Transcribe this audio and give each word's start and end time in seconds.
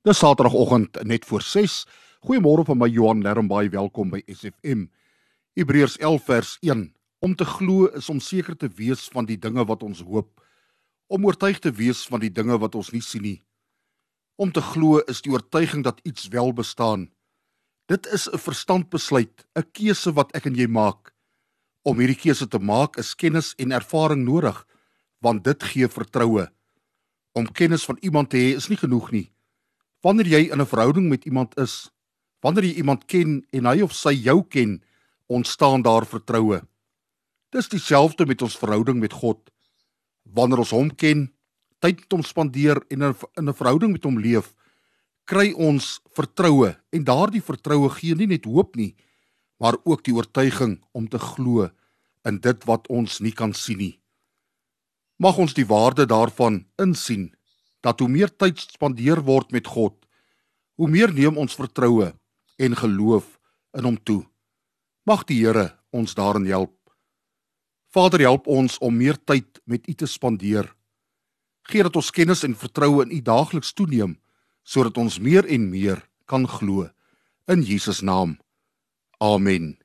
Dis 0.00 0.18
Saterdagoggend 0.18 1.02
net 1.04 1.26
voor 1.28 1.42
6. 1.42 1.84
Goeiemôre 2.24 2.62
van 2.64 2.78
my 2.80 2.86
Johan 2.88 3.20
Lermbaai, 3.20 3.68
welkom 3.68 4.08
by 4.08 4.22
SFM. 4.32 4.86
Hebreërs 5.52 5.98
11 6.00 6.22
vers 6.24 6.52
1. 6.64 6.86
Om 7.20 7.34
te 7.36 7.44
glo 7.44 7.90
is 7.98 8.06
om 8.08 8.20
seker 8.24 8.56
te 8.56 8.70
wees 8.78 9.02
van 9.12 9.26
die 9.28 9.36
dinge 9.36 9.60
wat 9.68 9.82
ons 9.84 9.98
hoop, 10.00 10.30
om 11.12 11.26
oortuig 11.28 11.58
te 11.60 11.68
wees 11.76 12.00
van 12.08 12.22
die 12.22 12.30
dinge 12.32 12.56
wat 12.62 12.78
ons 12.80 12.88
nie 12.94 13.02
sien 13.04 13.26
nie. 13.26 13.42
Om 14.40 14.54
te 14.56 14.62
glo 14.64 15.02
is 15.04 15.20
die 15.20 15.34
oortuiging 15.34 15.84
dat 15.84 16.00
iets 16.08 16.30
wel 16.32 16.48
bestaan. 16.56 17.10
Dit 17.84 18.08
is 18.08 18.24
'n 18.32 18.40
verstandbesluit, 18.40 19.44
'n 19.52 19.68
keuse 19.72 20.14
wat 20.16 20.32
ek 20.32 20.46
en 20.46 20.54
jy 20.54 20.66
maak. 20.66 21.12
Om 21.84 21.98
hierdie 21.98 22.22
keuse 22.24 22.48
te 22.48 22.58
maak 22.58 22.96
is 22.96 23.14
kennis 23.14 23.52
en 23.58 23.72
ervaring 23.72 24.24
nodig, 24.24 24.66
want 25.20 25.44
dit 25.44 25.62
gee 25.62 25.88
vertroue. 25.88 26.48
Om 27.32 27.52
kennis 27.52 27.84
van 27.84 27.98
iemand 28.00 28.30
te 28.30 28.36
hê 28.36 28.56
is 28.56 28.68
nie 28.68 28.78
genoeg 28.78 29.10
nie. 29.10 29.30
Wanneer 30.00 30.26
jy 30.26 30.42
in 30.52 30.60
'n 30.60 30.66
verhouding 30.66 31.08
met 31.08 31.24
iemand 31.24 31.56
is, 31.58 31.90
wanneer 32.40 32.64
jy 32.64 32.74
iemand 32.80 33.04
ken 33.04 33.44
en 33.50 33.64
hy 33.66 33.82
of 33.82 33.92
sy 33.92 34.12
jou 34.12 34.42
ken, 34.42 34.82
ontstaan 35.26 35.82
daar 35.82 36.06
vertroue. 36.06 36.62
Dis 37.50 37.68
dieselfde 37.68 38.26
met 38.26 38.42
ons 38.42 38.56
verhouding 38.56 39.00
met 39.00 39.12
God. 39.12 39.50
Wanneer 40.22 40.58
ons 40.58 40.70
hom 40.70 40.94
ken, 40.94 41.32
tyd 41.78 42.00
met 42.00 42.12
hom 42.12 42.22
spandeer 42.22 42.82
en 42.88 43.02
in 43.02 43.48
'n 43.48 43.54
verhouding 43.54 43.92
met 43.92 44.04
hom 44.04 44.18
leef, 44.18 44.54
kry 45.24 45.52
ons 45.52 46.00
vertroue 46.16 46.76
en 46.90 47.04
daardie 47.04 47.42
vertroue 47.42 47.90
gee 47.90 48.14
nie 48.14 48.26
net 48.26 48.44
hoop 48.44 48.76
nie, 48.76 48.96
maar 49.58 49.76
ook 49.84 50.04
die 50.04 50.14
oortuiging 50.14 50.80
om 50.92 51.08
te 51.08 51.18
glo 51.18 51.70
in 52.24 52.38
dit 52.38 52.64
wat 52.64 52.88
ons 52.88 53.20
nie 53.20 53.32
kan 53.32 53.52
sien 53.52 53.78
nie. 53.78 54.00
Mag 55.20 55.38
ons 55.38 55.54
die 55.54 55.66
waarde 55.66 56.06
daarvan 56.06 56.64
insien 56.78 57.34
dat 57.80 58.00
hoe 58.00 58.08
meer 58.08 58.30
tyd 58.36 58.58
spandeer 58.60 59.22
word 59.24 59.52
met 59.52 59.66
God, 59.66 59.96
hoe 60.76 60.88
meer 60.88 61.12
neem 61.12 61.38
ons 61.38 61.56
vertroue 61.56 62.12
en 62.60 62.76
geloof 62.76 63.38
in 63.76 63.86
hom 63.88 63.96
toe. 64.04 64.22
Mag 65.08 65.24
die 65.28 65.40
Here 65.40 65.70
ons 65.90 66.14
daarin 66.14 66.46
help. 66.46 66.76
Vader, 67.90 68.20
help 68.20 68.46
ons 68.46 68.78
om 68.78 68.94
meer 68.94 69.18
tyd 69.24 69.58
met 69.64 69.88
U 69.88 69.94
te 69.94 70.06
spandeer. 70.06 70.68
Geef 71.66 71.88
dat 71.88 71.96
ons 71.98 72.12
kennis 72.14 72.44
en 72.46 72.54
vertroue 72.54 73.02
in 73.06 73.16
U 73.16 73.20
daagliks 73.22 73.74
toeneem 73.74 74.18
sodat 74.62 74.98
ons 75.00 75.18
meer 75.18 75.48
en 75.50 75.70
meer 75.72 76.04
kan 76.30 76.44
glo 76.46 76.86
in 77.50 77.64
Jesus 77.66 78.04
naam. 78.06 78.36
Amen. 79.18 79.79